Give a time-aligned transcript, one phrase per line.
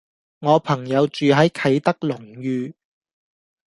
[0.39, 2.73] 我朋友住喺啟德龍譽